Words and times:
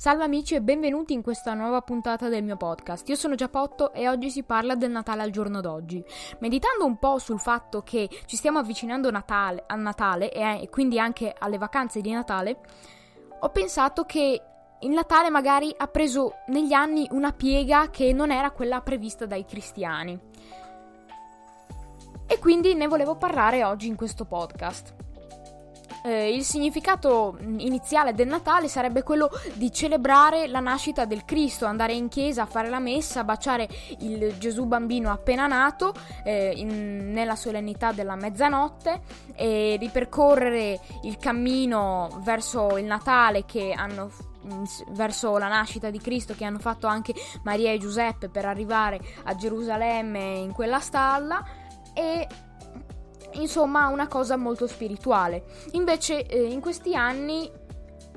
Salve 0.00 0.24
amici 0.24 0.54
e 0.54 0.62
benvenuti 0.62 1.12
in 1.12 1.20
questa 1.20 1.52
nuova 1.52 1.82
puntata 1.82 2.30
del 2.30 2.42
mio 2.42 2.56
podcast. 2.56 3.06
Io 3.10 3.16
sono 3.16 3.34
Giappotto 3.34 3.92
e 3.92 4.08
oggi 4.08 4.30
si 4.30 4.44
parla 4.44 4.74
del 4.74 4.90
Natale 4.90 5.20
al 5.20 5.28
giorno 5.28 5.60
d'oggi. 5.60 6.02
Meditando 6.38 6.86
un 6.86 6.96
po' 6.96 7.18
sul 7.18 7.38
fatto 7.38 7.82
che 7.82 8.08
ci 8.24 8.36
stiamo 8.36 8.58
avvicinando 8.58 9.10
Natale, 9.10 9.64
a 9.66 9.74
Natale 9.74 10.32
e, 10.32 10.70
quindi 10.70 10.98
anche 10.98 11.34
alle 11.38 11.58
vacanze 11.58 12.00
di 12.00 12.12
Natale, 12.12 12.60
ho 13.40 13.50
pensato 13.50 14.04
che 14.04 14.42
il 14.80 14.90
Natale 14.90 15.28
magari 15.28 15.70
ha 15.76 15.86
preso 15.86 16.36
negli 16.46 16.72
anni 16.72 17.06
una 17.10 17.34
piega 17.34 17.90
che 17.90 18.14
non 18.14 18.30
era 18.30 18.52
quella 18.52 18.80
prevista 18.80 19.26
dai 19.26 19.44
cristiani. 19.44 20.18
E 22.26 22.38
quindi 22.38 22.72
ne 22.72 22.86
volevo 22.86 23.16
parlare 23.16 23.64
oggi 23.64 23.86
in 23.88 23.96
questo 23.96 24.24
podcast 24.24 24.94
eh, 26.02 26.34
il 26.34 26.44
significato 26.44 27.36
iniziale 27.40 28.14
del 28.14 28.28
Natale 28.28 28.68
sarebbe 28.68 29.02
quello 29.02 29.30
di 29.54 29.72
celebrare 29.72 30.46
la 30.46 30.60
nascita 30.60 31.04
del 31.04 31.24
Cristo, 31.24 31.66
andare 31.66 31.92
in 31.92 32.08
chiesa 32.08 32.42
a 32.42 32.46
fare 32.46 32.68
la 32.68 32.78
messa, 32.78 33.24
baciare 33.24 33.68
il 34.00 34.36
Gesù 34.38 34.64
bambino 34.64 35.10
appena 35.10 35.46
nato 35.46 35.92
eh, 36.24 36.52
in, 36.54 37.12
nella 37.12 37.36
solennità 37.36 37.92
della 37.92 38.16
mezzanotte 38.16 39.00
e 39.34 39.76
ripercorrere 39.78 40.80
il 41.02 41.16
cammino 41.18 42.20
verso 42.22 42.76
il 42.76 42.84
Natale 42.84 43.44
che 43.44 43.72
hanno 43.76 44.10
verso 44.92 45.36
la 45.36 45.48
nascita 45.48 45.90
di 45.90 45.98
Cristo 45.98 46.34
che 46.34 46.46
hanno 46.46 46.58
fatto 46.58 46.86
anche 46.86 47.12
Maria 47.42 47.72
e 47.72 47.78
Giuseppe 47.78 48.30
per 48.30 48.46
arrivare 48.46 48.98
a 49.24 49.34
Gerusalemme 49.34 50.38
in 50.38 50.52
quella 50.52 50.80
stalla 50.80 51.44
e 51.92 52.26
insomma 53.40 53.88
una 53.88 54.06
cosa 54.06 54.36
molto 54.36 54.66
spirituale. 54.66 55.44
Invece 55.72 56.26
eh, 56.26 56.42
in 56.44 56.60
questi 56.60 56.94
anni 56.94 57.50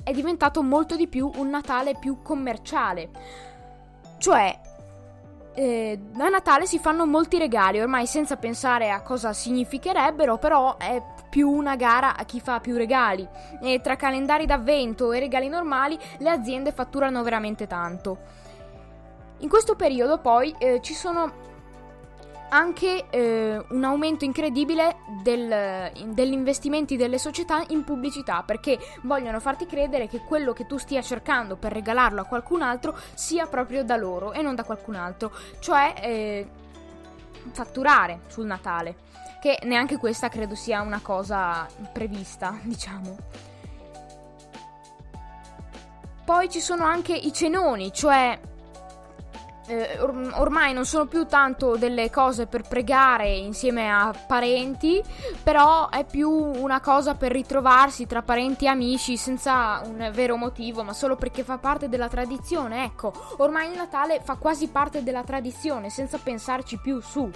è 0.02 0.12
diventato 0.12 0.62
molto 0.62 0.96
di 0.96 1.08
più 1.08 1.30
un 1.36 1.48
Natale 1.48 1.96
più 1.98 2.22
commerciale. 2.22 3.10
Cioè, 4.18 4.60
eh, 5.54 5.98
a 6.18 6.28
Natale 6.28 6.66
si 6.66 6.78
fanno 6.78 7.06
molti 7.06 7.38
regali, 7.38 7.80
ormai 7.80 8.06
senza 8.06 8.36
pensare 8.36 8.90
a 8.90 9.02
cosa 9.02 9.32
significherebbero, 9.32 10.38
però 10.38 10.76
è 10.76 11.02
più 11.30 11.50
una 11.50 11.76
gara 11.76 12.16
a 12.16 12.24
chi 12.24 12.40
fa 12.40 12.60
più 12.60 12.76
regali. 12.76 13.26
E 13.60 13.80
tra 13.80 13.96
calendari 13.96 14.46
d'avvento 14.46 15.12
e 15.12 15.20
regali 15.20 15.48
normali 15.48 15.98
le 16.18 16.30
aziende 16.30 16.72
fatturano 16.72 17.22
veramente 17.22 17.66
tanto. 17.66 18.18
In 19.38 19.48
questo 19.48 19.74
periodo 19.74 20.18
poi 20.18 20.54
eh, 20.58 20.80
ci 20.80 20.94
sono 20.94 21.52
anche 22.50 23.06
eh, 23.10 23.64
un 23.70 23.84
aumento 23.84 24.24
incredibile 24.24 24.96
del, 25.22 25.90
degli 26.08 26.32
investimenti 26.32 26.96
delle 26.96 27.18
società 27.18 27.64
in 27.68 27.84
pubblicità 27.84 28.42
perché 28.42 28.78
vogliono 29.02 29.40
farti 29.40 29.66
credere 29.66 30.08
che 30.08 30.20
quello 30.20 30.52
che 30.52 30.66
tu 30.66 30.76
stia 30.76 31.02
cercando 31.02 31.56
per 31.56 31.72
regalarlo 31.72 32.20
a 32.20 32.24
qualcun 32.24 32.62
altro 32.62 32.96
sia 33.14 33.46
proprio 33.46 33.82
da 33.84 33.96
loro 33.96 34.32
e 34.32 34.42
non 34.42 34.54
da 34.54 34.64
qualcun 34.64 34.94
altro, 34.94 35.32
cioè 35.58 35.94
eh, 36.00 36.48
fatturare 37.50 38.20
sul 38.28 38.46
Natale, 38.46 38.96
che 39.40 39.58
neanche 39.64 39.98
questa 39.98 40.28
credo 40.28 40.54
sia 40.54 40.80
una 40.80 41.00
cosa 41.02 41.66
prevista, 41.92 42.58
diciamo. 42.62 43.16
Poi 46.24 46.48
ci 46.48 46.60
sono 46.60 46.84
anche 46.84 47.14
i 47.14 47.32
cenoni, 47.32 47.92
cioè 47.92 48.38
eh, 49.66 49.98
or- 50.00 50.32
ormai 50.36 50.72
non 50.72 50.84
sono 50.84 51.06
più 51.06 51.26
tanto 51.26 51.76
delle 51.76 52.10
cose 52.10 52.46
per 52.46 52.62
pregare 52.62 53.30
insieme 53.30 53.90
a 53.90 54.14
parenti, 54.26 55.02
però 55.42 55.88
è 55.88 56.04
più 56.04 56.30
una 56.30 56.80
cosa 56.80 57.14
per 57.14 57.32
ritrovarsi 57.32 58.06
tra 58.06 58.22
parenti 58.22 58.66
e 58.66 58.68
amici 58.68 59.16
senza 59.16 59.82
un 59.84 60.10
vero 60.12 60.36
motivo, 60.36 60.82
ma 60.82 60.92
solo 60.92 61.16
perché 61.16 61.42
fa 61.42 61.58
parte 61.58 61.88
della 61.88 62.08
tradizione. 62.08 62.84
Ecco, 62.84 63.12
ormai 63.38 63.70
il 63.70 63.76
Natale 63.76 64.20
fa 64.22 64.36
quasi 64.36 64.68
parte 64.68 65.02
della 65.02 65.24
tradizione, 65.24 65.90
senza 65.90 66.18
pensarci 66.18 66.78
più 66.78 67.00
su. 67.00 67.30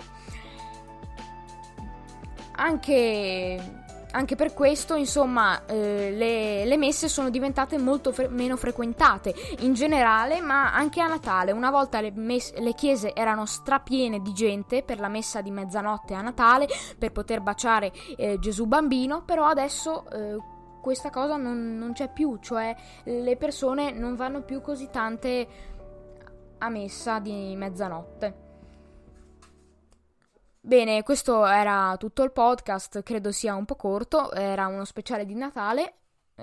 Anche 2.61 3.87
anche 4.13 4.37
per 4.37 4.55
questo, 4.55 4.95
insomma, 4.95 5.67
eh, 5.67 6.11
le, 6.11 6.65
le, 6.65 6.77
messe 6.77 7.09
sono 7.09 7.31
diventate 7.31 7.79
molto 7.79 8.13
fre- 8.13 8.29
meno 8.29 8.57
frequentate 8.57 9.35
in 9.61 9.75
generale, 9.75 10.41
ma 10.41 10.73
anche 10.73 11.01
a 11.01 11.07
Natale. 11.07 11.53
Una 11.53 11.71
volta 11.71 12.01
le, 12.01 12.11
mes- 12.13 12.55
le, 12.59 12.75
chiese 12.75 13.15
erano 13.15 13.45
strapiene 13.45 14.21
di 14.21 14.33
gente 14.33 14.83
per 14.83 14.99
la 14.99 15.09
messa 15.09 15.43
di 15.43 15.51
mezzanotte 15.51 16.15
a 16.15 16.23
Natale, 16.23 16.67
per 16.99 17.13
poter 17.13 17.41
baciare 17.41 17.93
eh, 18.17 18.39
Gesù 18.39 18.67
bambino, 18.67 19.23
però 19.25 19.45
adesso 19.45 20.09
eh, 20.11 20.37
questa 20.81 21.11
cosa 21.11 21.37
non, 21.37 21.77
non 21.77 21.93
c'è 21.93 22.11
più, 22.11 22.39
cioè 22.41 22.75
le 23.05 23.37
persone 23.37 23.91
non 23.91 24.17
vanno 24.17 24.43
più 24.43 24.61
così 24.63 24.89
tante 24.91 25.47
a 26.59 26.69
messa 26.71 27.19
di 27.19 27.55
mezzanotte. 27.57 28.47
Bene, 30.69 31.03
questo 31.03 31.47
era 31.47 31.97
tutto 31.99 32.23
il 32.23 32.31
podcast, 32.31 33.03
credo 33.03 33.33
sia 33.33 33.55
un 33.55 33.65
po' 33.65 33.75
corto, 33.75 34.31
era 34.33 34.67
uno 34.67 34.85
speciale 34.85 35.25
di 35.25 35.35
Natale. 35.35 35.95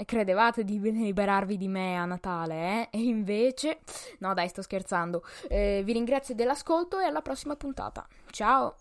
Credevate 0.04 0.64
di 0.64 0.80
liberarvi 0.80 1.58
di 1.58 1.68
me 1.68 1.96
a 1.96 2.06
Natale, 2.06 2.90
eh? 2.90 2.98
E 2.98 3.04
invece... 3.04 3.82
No 4.18 4.34
dai, 4.34 4.48
sto 4.48 4.64
scherzando. 4.64 5.24
Eh, 5.48 5.84
vi 5.86 5.94
ringrazio 5.94 6.34
dell'ascolto 6.34 6.98
e 6.98 7.06
alla 7.06 7.22
prossima 7.22 7.56
puntata. 7.56 8.08
Ciao! 8.32 8.78